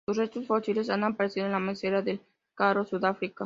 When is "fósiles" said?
0.47-0.89